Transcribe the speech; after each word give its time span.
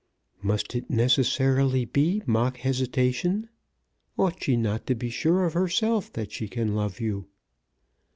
"Must 0.41 0.73
it 0.73 0.89
necessarily 0.89 1.85
be 1.85 2.23
mock 2.25 2.57
hesitation? 2.57 3.49
Ought 4.17 4.41
she 4.43 4.57
not 4.57 4.87
to 4.87 4.95
be 4.95 5.11
sure 5.11 5.45
of 5.45 5.53
herself 5.53 6.11
that 6.13 6.31
she 6.31 6.47
can 6.47 6.73
love 6.73 6.99
you?" 6.99 7.27